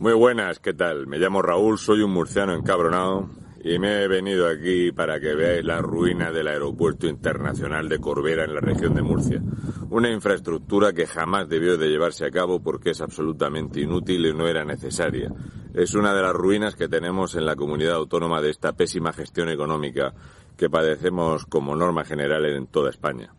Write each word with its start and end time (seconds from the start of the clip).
Muy 0.00 0.14
buenas, 0.14 0.60
¿qué 0.60 0.72
tal? 0.72 1.06
Me 1.06 1.18
llamo 1.18 1.42
Raúl, 1.42 1.76
soy 1.76 2.00
un 2.00 2.12
murciano 2.12 2.54
encabronado 2.54 3.28
y 3.62 3.78
me 3.78 4.02
he 4.02 4.08
venido 4.08 4.48
aquí 4.48 4.92
para 4.92 5.20
que 5.20 5.34
veáis 5.34 5.62
la 5.62 5.82
ruina 5.82 6.32
del 6.32 6.48
aeropuerto 6.48 7.06
internacional 7.06 7.86
de 7.86 7.98
Corbera 7.98 8.44
en 8.44 8.54
la 8.54 8.62
región 8.62 8.94
de 8.94 9.02
Murcia. 9.02 9.42
Una 9.90 10.10
infraestructura 10.10 10.94
que 10.94 11.06
jamás 11.06 11.50
debió 11.50 11.76
de 11.76 11.90
llevarse 11.90 12.24
a 12.24 12.30
cabo 12.30 12.62
porque 12.62 12.92
es 12.92 13.02
absolutamente 13.02 13.82
inútil 13.82 14.24
y 14.24 14.32
no 14.32 14.48
era 14.48 14.64
necesaria. 14.64 15.34
Es 15.74 15.92
una 15.92 16.14
de 16.14 16.22
las 16.22 16.32
ruinas 16.32 16.76
que 16.76 16.88
tenemos 16.88 17.34
en 17.34 17.44
la 17.44 17.54
comunidad 17.54 17.96
autónoma 17.96 18.40
de 18.40 18.48
esta 18.48 18.72
pésima 18.72 19.12
gestión 19.12 19.50
económica 19.50 20.14
que 20.56 20.70
padecemos 20.70 21.44
como 21.44 21.76
norma 21.76 22.06
general 22.06 22.46
en 22.46 22.68
toda 22.68 22.88
España. 22.88 23.34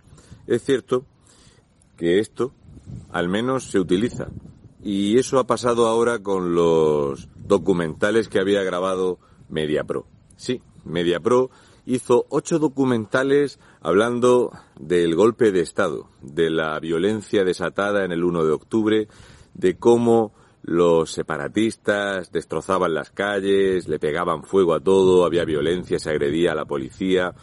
Es 0.46 0.62
cierto 0.64 1.08
que 1.98 2.20
esto 2.20 2.54
al 3.12 3.30
menos 3.30 3.64
se 3.64 3.80
utiliza. 3.80 4.28
Y 4.84 5.18
eso 5.18 5.40
ha 5.40 5.46
pasado 5.46 5.88
ahora 5.88 6.20
con 6.20 6.56
los 6.56 7.30
documentales 7.36 8.30
que 8.30 8.40
había 8.40 8.64
grabado 8.64 9.20
MediaPro. 9.50 10.08
Sí, 10.38 10.62
MediaPro 10.86 11.52
hizo 11.86 12.26
ocho 12.30 12.58
documentales 12.58 13.60
hablando 13.82 14.52
del 14.80 15.16
golpe 15.16 15.52
de 15.52 15.62
Estado, 15.62 16.10
de 16.22 16.50
la 16.50 16.80
violencia 16.80 17.44
desatada 17.44 18.06
en 18.06 18.12
el 18.12 18.24
1 18.24 18.46
de 18.46 18.52
octubre, 18.52 19.08
de 19.54 19.78
cómo 19.78 20.34
los 20.64 21.12
separatistas 21.12 22.32
destrozaban 22.32 22.94
las 22.94 23.10
calles, 23.12 23.88
le 23.88 24.00
pegaban 24.00 24.44
fuego 24.44 24.74
a 24.74 24.80
todo, 24.80 25.26
había 25.26 25.46
violencia, 25.46 26.00
se 26.00 26.10
agredía 26.12 26.52
a 26.52 26.56
la 26.56 26.66
policía 26.66 27.34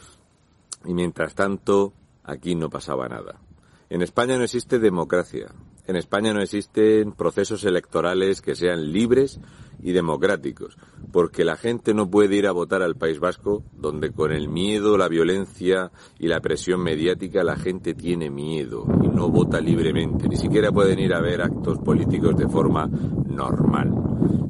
y 0.84 0.95
mientras 0.95 1.34
tanto 1.34 1.93
aquí 2.23 2.55
no 2.55 2.70
pasaba 2.70 3.09
nada. 3.09 3.41
En 3.91 4.03
España 4.03 4.37
no 4.37 4.45
existe 4.45 4.79
democracia. 4.79 5.48
En 5.88 5.97
España 5.97 6.34
no 6.34 6.42
existen 6.42 7.12
procesos 7.12 7.65
electorales 7.65 8.42
que 8.42 8.55
sean 8.55 8.92
libres 8.92 9.41
y 9.83 9.92
democráticos, 9.92 10.77
porque 11.12 11.45
la 11.45 11.56
gente 11.56 11.95
no 11.95 12.11
puede 12.11 12.37
ir 12.37 12.47
a 12.47 12.52
votar 12.52 12.83
al 12.83 12.97
País 12.97 13.20
Vasco, 13.20 13.62
donde 13.72 14.12
con 14.12 14.30
el 14.30 14.50
miedo, 14.50 14.98
la 14.98 15.08
violencia 15.08 15.91
y 16.19 16.28
la 16.28 16.41
presión 16.41 16.83
mediática 16.83 17.42
la 17.42 17.56
gente 17.56 17.95
tiene 17.95 18.28
miedo 18.28 18.84
y 19.03 19.08
no 19.08 19.30
vota 19.30 19.62
libremente, 19.62 20.28
ni 20.28 20.36
siquiera 20.36 20.70
pueden 20.70 20.98
ir 20.98 21.14
a 21.14 21.22
ver 21.22 21.41
actos 21.41 21.78
políticos 21.78 22.36
de 22.36 22.48
forma 22.48 22.86
normal. 23.27 23.91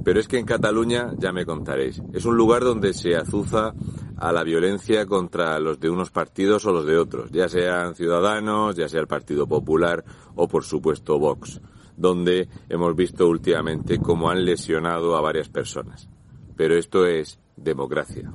Pero 0.03 0.19
es 0.19 0.27
que 0.27 0.39
en 0.39 0.45
Cataluña, 0.45 1.13
ya 1.19 1.31
me 1.31 1.47
contaréis, 1.47 2.03
es 2.13 2.25
un 2.25 2.37
lugar 2.37 2.65
donde 2.65 2.93
se 2.95 3.15
azuza 3.15 3.75
a 4.19 4.33
la 4.33 4.43
violencia 4.43 5.07
contra 5.07 5.59
los 5.61 5.79
de 5.79 5.91
unos 5.91 6.11
partidos 6.11 6.67
o 6.67 6.73
los 6.73 6.87
de 6.87 6.97
otros, 6.97 7.31
ya 7.31 7.49
sean 7.49 7.95
ciudadanos, 7.95 8.75
ya 8.75 8.89
sea 8.89 9.01
el 9.01 9.07
Partido 9.07 9.47
Popular 9.47 10.05
o 10.35 10.49
por 10.49 10.65
supuesto 10.65 11.19
Vox, 11.19 11.61
donde 11.97 12.49
hemos 12.69 12.95
visto 12.97 13.29
últimamente 13.29 13.99
cómo 13.99 14.31
han 14.31 14.45
lesionado 14.45 15.17
a 15.17 15.21
varias 15.21 15.49
personas. 15.49 16.09
Pero 16.57 16.77
esto 16.77 17.07
es 17.07 17.39
democracia. 17.57 18.33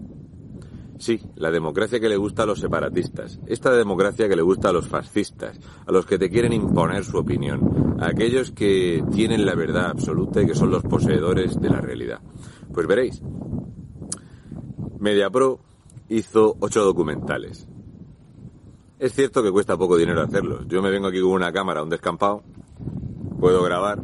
Sí, 0.99 1.19
la 1.35 1.51
democracia 1.51 1.99
que 1.99 2.07
le 2.07 2.15
gusta 2.15 2.43
a 2.43 2.45
los 2.45 2.59
separatistas, 2.59 3.39
esta 3.47 3.75
democracia 3.75 4.29
que 4.29 4.37
le 4.37 4.41
gusta 4.41 4.69
a 4.69 4.73
los 4.73 4.87
fascistas, 4.87 5.59
a 5.85 5.91
los 5.91 6.05
que 6.05 6.17
te 6.17 6.29
quieren 6.29 6.53
imponer 6.53 7.03
su 7.03 7.17
opinión, 7.17 7.97
a 7.99 8.07
aquellos 8.07 8.51
que 8.51 9.03
tienen 9.11 9.45
la 9.45 9.55
verdad 9.55 9.87
absoluta 9.87 10.41
y 10.41 10.47
que 10.47 10.55
son 10.55 10.69
los 10.69 10.83
poseedores 10.83 11.59
de 11.59 11.69
la 11.69 11.81
realidad. 11.81 12.21
Pues 12.71 12.87
veréis, 12.87 13.21
MediaPro 14.99 15.59
hizo 16.13 16.55
ocho 16.59 16.83
documentales. 16.83 17.67
Es 18.99 19.13
cierto 19.13 19.43
que 19.43 19.51
cuesta 19.51 19.77
poco 19.77 19.97
dinero 19.97 20.21
hacerlos. 20.21 20.67
Yo 20.67 20.81
me 20.81 20.89
vengo 20.89 21.07
aquí 21.07 21.19
con 21.19 21.31
una 21.31 21.51
cámara, 21.51 21.83
un 21.83 21.89
descampado, 21.89 22.43
puedo 23.39 23.63
grabar, 23.63 24.01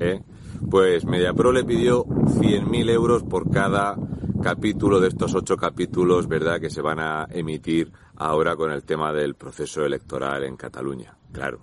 ¿eh? 0.00 0.22
Pues 0.70 1.04
MediaPro 1.04 1.52
le 1.52 1.64
pidió 1.64 2.04
100.000 2.04 2.90
euros 2.90 3.22
por 3.22 3.50
cada 3.50 3.96
capítulo 4.42 5.00
de 5.00 5.08
estos 5.08 5.34
ocho 5.34 5.56
capítulos, 5.56 6.28
¿verdad?, 6.28 6.60
que 6.60 6.70
se 6.70 6.80
van 6.80 7.00
a 7.00 7.26
emitir 7.30 7.92
ahora 8.16 8.56
con 8.56 8.70
el 8.70 8.84
tema 8.84 9.12
del 9.12 9.34
proceso 9.34 9.84
electoral 9.84 10.44
en 10.44 10.56
Cataluña. 10.56 11.16
Claro, 11.32 11.60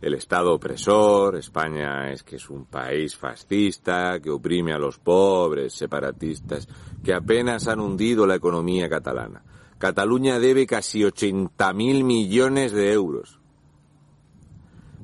el 0.00 0.14
Estado 0.14 0.54
opresor, 0.54 1.36
España 1.36 2.12
es 2.12 2.22
que 2.22 2.36
es 2.36 2.48
un 2.48 2.66
país 2.66 3.16
fascista, 3.16 4.20
que 4.20 4.30
oprime 4.30 4.72
a 4.72 4.78
los 4.78 4.98
pobres, 4.98 5.72
separatistas, 5.72 6.68
que 7.02 7.14
apenas 7.14 7.66
han 7.66 7.80
hundido 7.80 8.26
la 8.26 8.36
economía 8.36 8.88
catalana. 8.88 9.42
Cataluña 9.78 10.38
debe 10.38 10.66
casi 10.66 11.00
80.000 11.00 12.04
millones 12.04 12.72
de 12.72 12.92
euros. 12.92 13.40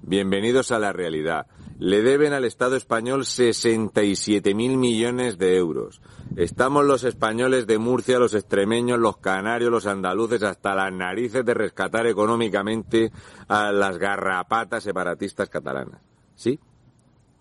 Bienvenidos 0.03 0.71
a 0.71 0.78
la 0.78 0.93
realidad. 0.93 1.47
Le 1.78 2.03
deben 2.03 2.32
al 2.32 2.47
Estado 2.47 2.76
español 2.76 3.25
67.000 3.25 4.54
millones 4.54 5.37
de 5.37 5.56
euros. 5.56 6.00
Estamos 6.34 6.87
los 6.87 7.04
españoles 7.04 7.66
de 7.66 7.78
Murcia, 7.78 8.19
los 8.19 8.34
extremeños, 8.34 8.98
los 8.98 9.19
canarios, 9.19 9.70
los 9.70 9.87
andaluces, 9.87 10.42
hasta 10.42 10.75
las 10.75 10.91
narices 10.91 11.44
de 11.44 11.53
rescatar 11.53 12.06
económicamente 12.06 13.12
a 13.48 13.72
las 13.72 13.98
garrapatas 13.98 14.84
separatistas 14.84 15.50
catalanas. 15.50 16.00
¿Sí? 16.34 16.59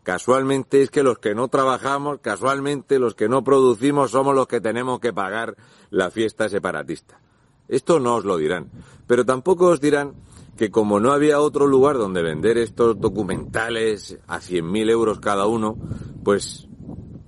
Casualmente 0.03 0.81
es 0.81 0.91
que 0.91 1.01
los 1.01 1.17
que 1.17 1.33
no 1.33 1.47
trabajamos, 1.47 2.19
casualmente 2.19 2.99
los 2.99 3.15
que 3.15 3.29
no 3.29 3.43
producimos 3.43 4.11
somos 4.11 4.35
los 4.35 4.47
que 4.47 4.61
tenemos 4.61 4.99
que 4.99 5.13
pagar 5.13 5.55
la 5.89 6.11
fiesta 6.11 6.49
separatista. 6.49 7.19
Esto 7.67 7.99
no 7.99 8.15
os 8.15 8.25
lo 8.25 8.37
dirán. 8.37 8.69
Pero 9.07 9.25
tampoco 9.25 9.67
os 9.67 9.81
dirán 9.81 10.13
que 10.57 10.71
como 10.71 10.99
no 10.99 11.11
había 11.11 11.39
otro 11.39 11.67
lugar 11.67 11.97
donde 11.97 12.21
vender 12.21 12.57
estos 12.57 12.99
documentales 12.99 14.17
a 14.27 14.39
100.000 14.39 14.89
euros 14.89 15.19
cada 15.19 15.47
uno, 15.47 15.77
pues 16.23 16.67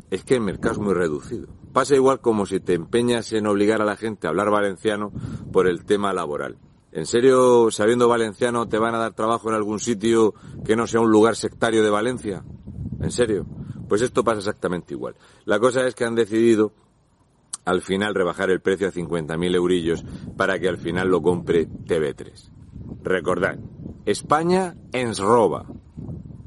es 0.10 0.24
que 0.24 0.36
el 0.36 0.42
mercado 0.42 0.76
es 0.76 0.80
muy 0.80 0.94
reducido. 0.94 1.48
Pasa 1.74 1.96
igual 1.96 2.22
como 2.22 2.46
si 2.46 2.60
te 2.60 2.74
empeñas 2.74 3.34
en 3.34 3.46
obligar 3.46 3.82
a 3.82 3.86
la 3.86 3.98
gente 3.98 4.26
a 4.26 4.30
hablar 4.30 4.50
valenciano 4.50 5.12
por 5.52 5.68
el 5.68 5.86
tema 5.86 6.14
laboral. 6.14 6.58
¿En 6.92 7.06
serio, 7.06 7.70
sabiendo 7.70 8.08
valenciano, 8.08 8.68
te 8.68 8.80
van 8.80 8.96
a 8.96 8.98
dar 8.98 9.14
trabajo 9.14 9.50
en 9.50 9.56
algún 9.56 9.80
sitio 9.80 10.34
que 10.66 10.76
no 10.76 10.88
sea 10.88 11.02
un 11.02 11.12
lugar 11.12 11.36
sectario 11.36 11.84
de 11.84 11.90
Valencia? 11.90 12.44
¿En 13.00 13.12
serio? 13.12 13.46
Pues 13.88 14.02
esto 14.02 14.24
pasa 14.24 14.40
exactamente 14.40 14.94
igual. 14.94 15.16
La 15.46 15.60
cosa 15.60 15.86
es 15.86 15.94
que 15.94 16.06
han 16.06 16.16
decidido 16.16 16.74
al 17.66 17.82
final 17.82 18.16
rebajar 18.16 18.50
el 18.50 18.62
precio 18.62 18.88
a 18.88 18.92
50.000 18.92 19.56
eurillos 19.56 20.06
para 20.38 20.58
que 20.58 20.70
al 20.70 20.78
final 20.78 21.10
lo 21.10 21.22
compre 21.22 21.68
TV3. 21.68 22.57
Recordad, 23.08 23.58
España 24.06 24.76
ens 24.92 25.20
roba. 25.20 25.66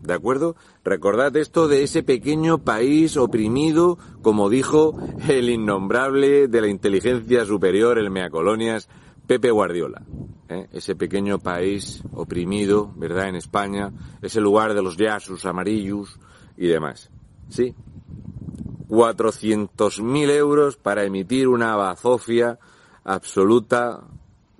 ¿De 0.02 0.12
acuerdo? 0.12 0.56
Recordad 0.84 1.34
esto 1.36 1.68
de 1.68 1.82
ese 1.82 2.02
pequeño 2.02 2.58
país 2.58 3.16
oprimido, 3.16 3.96
como 4.20 4.50
dijo 4.50 4.94
el 5.28 5.48
innombrable 5.48 6.48
de 6.48 6.60
la 6.60 6.68
inteligencia 6.68 7.46
superior, 7.46 7.98
el 7.98 8.10
Meacolonias, 8.10 8.90
Pepe 9.26 9.50
Guardiola. 9.50 10.02
¿eh? 10.50 10.68
Ese 10.72 10.96
pequeño 10.96 11.38
país 11.38 12.02
oprimido, 12.12 12.92
¿verdad? 12.94 13.28
En 13.28 13.36
España, 13.36 13.92
ese 14.20 14.42
lugar 14.42 14.74
de 14.74 14.82
los 14.82 14.98
yasus 14.98 15.46
amarillos 15.46 16.20
y 16.58 16.66
demás. 16.66 17.10
¿Sí? 17.48 17.74
400.000 18.88 20.30
euros 20.30 20.76
para 20.76 21.04
emitir 21.04 21.48
una 21.48 21.74
bazofia 21.76 22.58
absoluta 23.02 24.02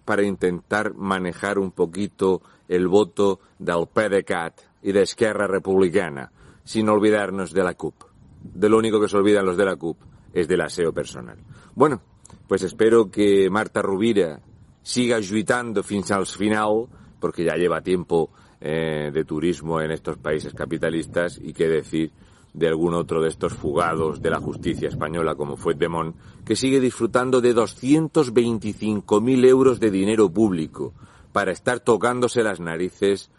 para 0.04 0.22
intentar 0.22 0.94
manejar 0.94 1.58
un 1.58 1.72
poquito 1.72 2.42
el 2.68 2.88
voto 2.88 3.40
del 3.58 3.86
PDCAT 3.92 4.60
y 4.82 4.92
de 4.92 5.02
Esquerra 5.02 5.46
Republicana, 5.46 6.30
sin 6.64 6.88
olvidarnos 6.88 7.52
de 7.52 7.64
la 7.64 7.74
CUP. 7.74 7.94
De 8.42 8.68
lo 8.68 8.78
único 8.78 9.00
que 9.00 9.08
se 9.08 9.16
olvidan 9.16 9.44
los 9.44 9.56
de 9.56 9.64
la 9.64 9.76
CUP 9.76 9.98
es 10.32 10.48
del 10.48 10.60
aseo 10.60 10.92
personal. 10.92 11.38
Bueno, 11.74 12.00
pues 12.48 12.62
espero 12.62 13.10
que 13.10 13.48
Marta 13.50 13.82
Rubira 13.82 14.40
siga 14.82 15.18
lluitando 15.20 15.82
fins 15.82 16.10
al 16.10 16.26
final, 16.26 16.86
porque 17.18 17.44
ya 17.44 17.54
lleva 17.54 17.80
tiempo 17.82 18.30
eh, 18.60 19.10
de 19.12 19.24
turismo 19.24 19.80
en 19.80 19.90
estos 19.90 20.18
países 20.18 20.54
capitalistas 20.54 21.38
y 21.42 21.52
qué 21.52 21.68
decir 21.68 22.12
de 22.52 22.68
algún 22.68 22.94
otro 22.94 23.22
de 23.22 23.28
estos 23.28 23.52
fugados 23.54 24.20
de 24.22 24.30
la 24.30 24.40
justicia 24.40 24.88
española 24.88 25.34
como 25.34 25.56
fue 25.56 25.74
Demón, 25.74 26.14
que 26.44 26.56
sigue 26.56 26.80
disfrutando 26.80 27.40
de 27.40 27.54
225.000 27.54 29.46
euros 29.46 29.80
de 29.80 29.90
dinero 29.90 30.30
público 30.30 30.92
para 31.32 31.52
estar 31.52 31.80
tocándose 31.80 32.42
las 32.42 32.60
narices 32.60 33.30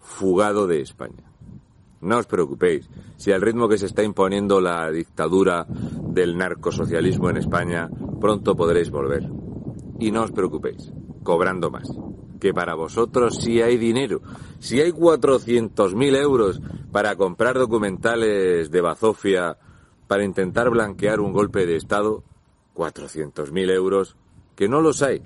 fugado 0.00 0.66
de 0.66 0.80
España. 0.80 1.24
No 2.00 2.18
os 2.18 2.26
preocupéis, 2.26 2.88
si 3.16 3.32
al 3.32 3.42
ritmo 3.42 3.68
que 3.68 3.78
se 3.78 3.86
está 3.86 4.04
imponiendo 4.04 4.60
la 4.60 4.90
dictadura 4.90 5.66
del 5.68 6.38
narcosocialismo 6.38 7.30
en 7.30 7.38
España, 7.38 7.90
pronto 8.20 8.54
podréis 8.54 8.90
volver. 8.90 9.28
Y 9.98 10.12
no 10.12 10.22
os 10.22 10.30
preocupéis, 10.30 10.92
cobrando 11.24 11.70
más. 11.70 11.88
Que 12.40 12.54
para 12.54 12.74
vosotros 12.74 13.38
sí 13.42 13.60
hay 13.60 13.76
dinero. 13.76 14.20
Si 14.58 14.80
hay 14.80 14.90
400.000 14.90 16.16
euros 16.16 16.60
para 16.92 17.16
comprar 17.16 17.58
documentales 17.58 18.70
de 18.70 18.80
bazofia 18.80 19.56
para 20.06 20.24
intentar 20.24 20.70
blanquear 20.70 21.20
un 21.20 21.32
golpe 21.32 21.66
de 21.66 21.76
Estado, 21.76 22.24
400.000 22.74 23.70
euros, 23.70 24.16
que 24.56 24.68
no 24.68 24.80
los 24.80 25.02
hay, 25.02 25.22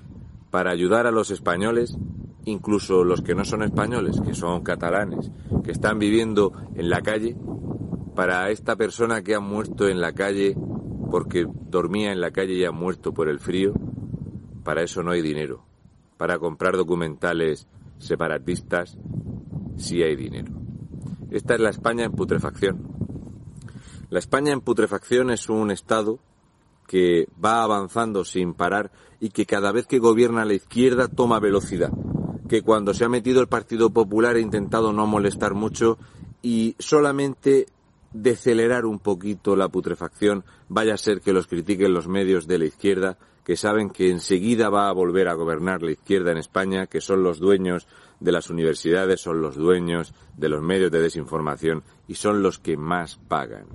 para 0.51 0.71
ayudar 0.71 1.07
a 1.07 1.11
los 1.11 1.31
españoles, 1.31 1.97
incluso 2.45 3.03
los 3.03 3.21
que 3.21 3.33
no 3.33 3.45
son 3.45 3.63
españoles, 3.63 4.19
que 4.21 4.35
son 4.35 4.61
catalanes, 4.61 5.31
que 5.63 5.71
están 5.71 5.99
viviendo 5.99 6.51
en 6.75 6.89
la 6.89 7.01
calle, 7.01 7.35
para 8.13 8.49
esta 8.51 8.75
persona 8.75 9.23
que 9.23 9.33
ha 9.33 9.39
muerto 9.39 9.87
en 9.87 9.99
la 9.99 10.13
calle 10.13 10.55
porque 11.09 11.47
dormía 11.47 12.11
en 12.11 12.21
la 12.21 12.31
calle 12.31 12.53
y 12.53 12.65
ha 12.65 12.71
muerto 12.71 13.13
por 13.13 13.29
el 13.29 13.39
frío, 13.39 13.73
para 14.63 14.83
eso 14.83 15.01
no 15.01 15.11
hay 15.11 15.21
dinero. 15.21 15.63
Para 16.17 16.39
comprar 16.39 16.77
documentales 16.77 17.67
separatistas 17.97 18.97
sí 19.77 20.03
hay 20.03 20.15
dinero. 20.15 20.53
Esta 21.31 21.55
es 21.55 21.59
la 21.59 21.69
España 21.69 22.05
en 22.05 22.11
putrefacción. 22.11 22.87
La 24.09 24.19
España 24.19 24.53
en 24.53 24.61
putrefacción 24.61 25.31
es 25.31 25.49
un 25.49 25.71
Estado 25.71 26.19
que 26.87 27.27
va 27.43 27.63
avanzando 27.63 28.23
sin 28.23 28.53
parar 28.53 28.91
y 29.19 29.29
que 29.29 29.45
cada 29.45 29.71
vez 29.71 29.87
que 29.87 29.99
gobierna 29.99 30.45
la 30.45 30.53
izquierda 30.53 31.07
toma 31.07 31.39
velocidad. 31.39 31.91
Que 32.47 32.61
cuando 32.61 32.93
se 32.93 33.05
ha 33.05 33.09
metido 33.09 33.41
el 33.41 33.47
Partido 33.47 33.89
Popular 33.89 34.35
ha 34.35 34.39
intentado 34.39 34.93
no 34.93 35.07
molestar 35.07 35.55
mucho 35.55 35.97
y 36.41 36.75
solamente 36.77 37.67
decelerar 38.13 38.85
un 38.85 38.99
poquito 38.99 39.55
la 39.55 39.69
putrefacción, 39.69 40.43
vaya 40.69 40.93
a 40.93 40.97
ser 40.97 41.21
que 41.21 41.33
los 41.33 41.47
critiquen 41.47 41.93
los 41.93 42.07
medios 42.07 42.47
de 42.47 42.59
la 42.59 42.65
izquierda, 42.65 43.17
que 43.43 43.57
saben 43.57 43.89
que 43.89 44.09
enseguida 44.09 44.69
va 44.69 44.87
a 44.87 44.93
volver 44.93 45.27
a 45.27 45.33
gobernar 45.33 45.81
la 45.81 45.91
izquierda 45.91 46.31
en 46.31 46.37
España, 46.37 46.87
que 46.87 47.01
son 47.01 47.23
los 47.23 47.39
dueños 47.39 47.87
de 48.19 48.31
las 48.31 48.49
universidades, 48.49 49.19
son 49.19 49.41
los 49.41 49.55
dueños 49.55 50.13
de 50.37 50.49
los 50.49 50.61
medios 50.61 50.91
de 50.91 51.01
desinformación 51.01 51.83
y 52.07 52.15
son 52.15 52.41
los 52.41 52.59
que 52.59 52.77
más 52.77 53.17
pagan 53.27 53.65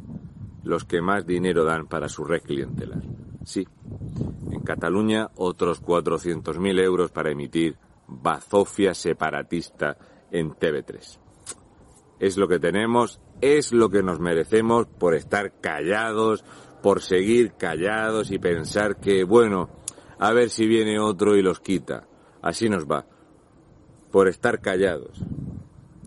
los 0.68 0.84
que 0.84 1.00
más 1.00 1.26
dinero 1.26 1.64
dan 1.64 1.86
para 1.86 2.10
su 2.10 2.24
red 2.24 2.42
clientelar. 2.42 3.00
Sí, 3.44 3.66
en 4.50 4.60
Cataluña 4.60 5.30
otros 5.36 5.82
400.000 5.82 6.80
euros 6.80 7.10
para 7.10 7.30
emitir 7.30 7.76
bazofia 8.06 8.92
separatista 8.92 9.96
en 10.30 10.50
TV3. 10.50 11.18
Es 12.20 12.36
lo 12.36 12.48
que 12.48 12.58
tenemos, 12.58 13.20
es 13.40 13.72
lo 13.72 13.90
que 13.90 14.02
nos 14.02 14.20
merecemos 14.20 14.86
por 14.86 15.14
estar 15.14 15.60
callados, 15.60 16.44
por 16.82 17.02
seguir 17.02 17.52
callados 17.58 18.30
y 18.30 18.38
pensar 18.38 18.96
que, 18.96 19.24
bueno, 19.24 19.68
a 20.18 20.32
ver 20.32 20.50
si 20.50 20.66
viene 20.66 20.98
otro 20.98 21.36
y 21.36 21.42
los 21.42 21.60
quita. 21.60 22.06
Así 22.42 22.68
nos 22.68 22.86
va. 22.86 23.06
Por 24.10 24.28
estar 24.28 24.60
callados. 24.60 25.18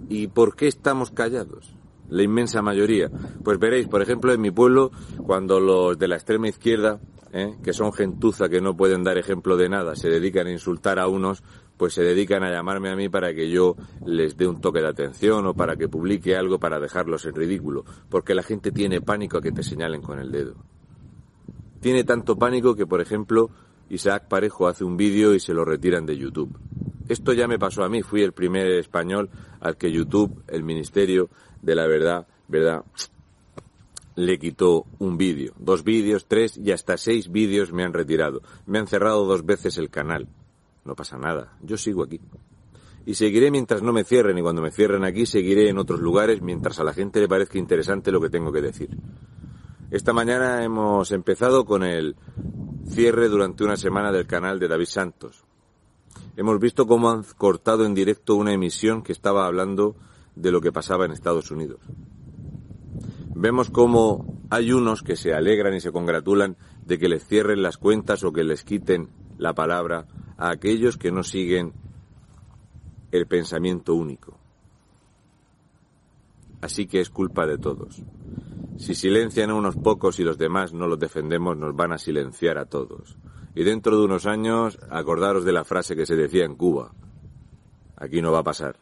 ¿Y 0.09 0.27
por 0.27 0.55
qué 0.55 0.67
estamos 0.67 1.11
callados? 1.11 1.75
la 2.11 2.23
inmensa 2.23 2.61
mayoría. 2.61 3.09
Pues 3.43 3.57
veréis, 3.57 3.87
por 3.87 4.01
ejemplo, 4.01 4.33
en 4.33 4.41
mi 4.41 4.51
pueblo, 4.51 4.91
cuando 5.25 5.59
los 5.59 5.97
de 5.97 6.09
la 6.09 6.15
extrema 6.15 6.49
izquierda, 6.49 6.99
¿eh? 7.31 7.55
que 7.63 7.73
son 7.73 7.93
gentuza 7.93 8.49
que 8.49 8.61
no 8.61 8.75
pueden 8.75 9.03
dar 9.03 9.17
ejemplo 9.17 9.57
de 9.57 9.69
nada, 9.69 9.95
se 9.95 10.09
dedican 10.09 10.47
a 10.47 10.51
insultar 10.51 10.99
a 10.99 11.07
unos, 11.07 11.41
pues 11.81 11.95
se 11.95 12.03
dedican 12.03 12.43
a 12.43 12.51
llamarme 12.51 12.91
a 12.91 12.95
mí 12.95 13.09
para 13.09 13.33
que 13.33 13.49
yo 13.49 13.75
les 14.05 14.37
dé 14.37 14.47
un 14.47 14.61
toque 14.61 14.81
de 14.81 14.87
atención 14.87 15.47
o 15.47 15.55
para 15.55 15.77
que 15.77 15.89
publique 15.89 16.35
algo 16.35 16.59
para 16.59 16.79
dejarlos 16.79 17.25
en 17.25 17.33
ridículo, 17.33 17.85
porque 18.07 18.35
la 18.35 18.43
gente 18.43 18.71
tiene 18.71 19.01
pánico 19.01 19.39
a 19.39 19.41
que 19.41 19.51
te 19.51 19.63
señalen 19.63 20.03
con 20.03 20.19
el 20.19 20.31
dedo. 20.31 20.53
Tiene 21.79 22.03
tanto 22.03 22.37
pánico 22.37 22.75
que, 22.75 22.85
por 22.85 23.01
ejemplo, 23.01 23.49
Isaac 23.89 24.27
Parejo 24.27 24.67
hace 24.67 24.83
un 24.83 24.95
vídeo 24.95 25.33
y 25.33 25.39
se 25.39 25.55
lo 25.55 25.65
retiran 25.65 26.05
de 26.05 26.19
YouTube. 26.19 26.55
Esto 27.09 27.33
ya 27.33 27.47
me 27.47 27.57
pasó 27.57 27.83
a 27.83 27.89
mí, 27.89 28.03
fui 28.03 28.21
el 28.21 28.33
primer 28.33 28.67
español 28.73 29.31
al 29.59 29.75
que 29.75 29.91
YouTube, 29.91 30.43
el 30.49 30.61
Ministerio 30.61 31.31
de 31.63 31.73
la 31.73 31.87
Verdad, 31.87 32.27
¿verdad? 32.47 32.85
Le 34.15 34.37
quitó 34.37 34.85
un 34.99 35.17
vídeo, 35.17 35.53
dos 35.57 35.83
vídeos, 35.83 36.27
tres 36.27 36.59
y 36.59 36.73
hasta 36.73 36.95
seis 36.97 37.31
vídeos 37.31 37.73
me 37.73 37.83
han 37.83 37.93
retirado. 37.93 38.43
Me 38.67 38.77
han 38.77 38.85
cerrado 38.85 39.25
dos 39.25 39.43
veces 39.47 39.79
el 39.79 39.89
canal. 39.89 40.27
No 40.85 40.95
pasa 40.95 41.17
nada, 41.17 41.57
yo 41.61 41.77
sigo 41.77 42.03
aquí. 42.03 42.19
Y 43.05 43.15
seguiré 43.15 43.51
mientras 43.51 43.81
no 43.81 43.93
me 43.93 44.03
cierren 44.03 44.37
y 44.37 44.41
cuando 44.41 44.61
me 44.61 44.71
cierren 44.71 45.03
aquí 45.03 45.25
seguiré 45.25 45.69
en 45.69 45.77
otros 45.77 45.99
lugares 45.99 46.41
mientras 46.41 46.79
a 46.79 46.83
la 46.83 46.93
gente 46.93 47.19
le 47.19 47.27
parezca 47.27 47.57
interesante 47.57 48.11
lo 48.11 48.21
que 48.21 48.29
tengo 48.29 48.51
que 48.51 48.61
decir. 48.61 48.89
Esta 49.89 50.13
mañana 50.13 50.63
hemos 50.63 51.11
empezado 51.11 51.65
con 51.65 51.83
el 51.83 52.15
cierre 52.87 53.27
durante 53.27 53.63
una 53.63 53.75
semana 53.75 54.11
del 54.11 54.27
canal 54.27 54.59
de 54.59 54.67
David 54.67 54.85
Santos, 54.85 55.43
hemos 56.35 56.59
visto 56.59 56.87
cómo 56.87 57.09
han 57.09 57.23
cortado 57.37 57.85
en 57.85 57.93
directo 57.93 58.35
una 58.35 58.53
emisión 58.53 59.03
que 59.03 59.11
estaba 59.11 59.45
hablando 59.45 59.95
de 60.35 60.51
lo 60.51 60.61
que 60.61 60.71
pasaba 60.71 61.05
en 61.05 61.11
Estados 61.11 61.51
Unidos. 61.51 61.79
Vemos 63.35 63.69
cómo 63.69 64.41
hay 64.49 64.71
unos 64.71 65.03
que 65.03 65.15
se 65.15 65.33
alegran 65.33 65.73
y 65.73 65.81
se 65.81 65.91
congratulan 65.91 66.57
de 66.85 66.97
que 66.97 67.09
les 67.09 67.25
cierren 67.25 67.61
las 67.61 67.77
cuentas 67.77 68.23
o 68.23 68.31
que 68.31 68.43
les 68.43 68.63
quiten 68.63 69.09
la 69.37 69.53
palabra 69.53 70.05
a 70.41 70.49
aquellos 70.49 70.97
que 70.97 71.11
no 71.11 71.21
siguen 71.21 71.71
el 73.11 73.27
pensamiento 73.27 73.93
único. 73.93 74.39
Así 76.61 76.87
que 76.87 76.99
es 76.99 77.11
culpa 77.11 77.45
de 77.45 77.59
todos. 77.59 78.01
Si 78.77 78.95
silencian 78.95 79.51
a 79.51 79.53
unos 79.53 79.75
pocos 79.75 80.19
y 80.19 80.23
los 80.23 80.39
demás 80.39 80.73
no 80.73 80.87
los 80.87 80.97
defendemos, 80.97 81.57
nos 81.57 81.75
van 81.75 81.91
a 81.91 81.99
silenciar 81.99 82.57
a 82.57 82.65
todos. 82.65 83.17
Y 83.53 83.63
dentro 83.63 83.95
de 83.99 84.05
unos 84.05 84.25
años, 84.25 84.79
acordaros 84.89 85.45
de 85.45 85.51
la 85.51 85.63
frase 85.63 85.95
que 85.95 86.07
se 86.07 86.15
decía 86.15 86.45
en 86.45 86.55
Cuba. 86.55 86.91
Aquí 87.95 88.19
no 88.19 88.31
va 88.31 88.39
a 88.39 88.43
pasar. 88.43 88.77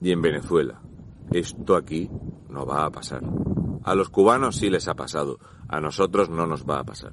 Y 0.00 0.10
en 0.10 0.22
Venezuela. 0.22 0.80
Esto 1.32 1.76
aquí 1.76 2.08
no 2.48 2.64
va 2.64 2.86
a 2.86 2.90
pasar. 2.90 3.22
A 3.82 3.94
los 3.94 4.08
cubanos 4.08 4.56
sí 4.56 4.70
les 4.70 4.88
ha 4.88 4.94
pasado. 4.94 5.38
A 5.68 5.80
nosotros 5.80 6.30
no 6.30 6.46
nos 6.46 6.64
va 6.64 6.78
a 6.78 6.84
pasar. 6.84 7.12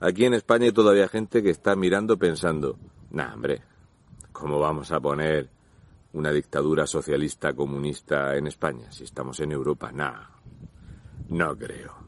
Aquí 0.00 0.24
en 0.24 0.34
España 0.34 0.66
hay 0.66 0.72
todavía 0.72 1.08
gente 1.08 1.42
que 1.42 1.50
está 1.50 1.76
mirando 1.76 2.18
pensando, 2.18 2.78
nah, 3.10 3.34
hombre, 3.34 3.62
¿cómo 4.32 4.58
vamos 4.58 4.92
a 4.92 5.00
poner 5.00 5.48
una 6.12 6.30
dictadura 6.30 6.86
socialista 6.86 7.52
comunista 7.54 8.36
en 8.36 8.46
España 8.46 8.90
si 8.90 9.04
estamos 9.04 9.40
en 9.40 9.52
Europa? 9.52 9.90
Nah, 9.92 10.26
no 11.28 11.56
creo. 11.56 12.04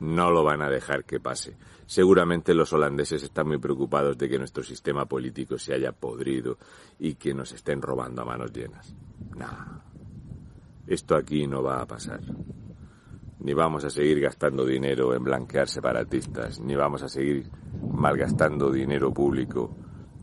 No 0.00 0.30
lo 0.30 0.42
van 0.42 0.62
a 0.62 0.70
dejar 0.70 1.04
que 1.04 1.20
pase. 1.20 1.56
Seguramente 1.84 2.54
los 2.54 2.72
holandeses 2.72 3.22
están 3.22 3.48
muy 3.48 3.58
preocupados 3.58 4.16
de 4.16 4.28
que 4.30 4.38
nuestro 4.38 4.62
sistema 4.62 5.04
político 5.04 5.58
se 5.58 5.74
haya 5.74 5.92
podrido 5.92 6.56
y 6.98 7.16
que 7.16 7.34
nos 7.34 7.52
estén 7.52 7.82
robando 7.82 8.22
a 8.22 8.24
manos 8.24 8.50
llenas. 8.52 8.94
No. 9.36 9.82
Esto 10.86 11.16
aquí 11.16 11.46
no 11.46 11.62
va 11.62 11.82
a 11.82 11.86
pasar. 11.86 12.20
Ni 13.40 13.54
vamos 13.54 13.84
a 13.84 13.90
seguir 13.90 14.20
gastando 14.20 14.66
dinero 14.66 15.14
en 15.14 15.24
blanquear 15.24 15.68
separatistas, 15.68 16.60
ni 16.60 16.74
vamos 16.74 17.02
a 17.02 17.08
seguir 17.08 17.50
malgastando 17.92 18.70
dinero 18.70 19.12
público 19.12 19.74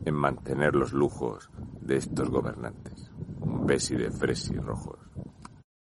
en 0.04 0.14
mantener 0.14 0.74
los 0.74 0.92
lujos 0.92 1.50
de 1.80 1.96
estos 1.96 2.30
gobernantes. 2.30 3.10
Un 3.40 3.66
besi 3.66 3.96
de 3.96 4.10
fresi 4.10 4.54
rojos. 4.54 5.07